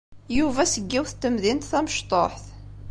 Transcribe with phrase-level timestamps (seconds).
[0.37, 2.45] Yuba seg yiwet n temdint tamecṭuḥt.